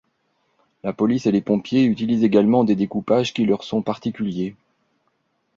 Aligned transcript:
La 0.83 0.93
police 0.93 1.27
et 1.27 1.31
les 1.31 1.41
pompiers 1.43 1.83
utilisent 1.85 2.23
également 2.23 2.63
des 2.63 2.73
découpages 2.75 3.35
qui 3.35 3.45
leur 3.45 3.63
sont 3.63 3.83
particuliers. 3.83 4.55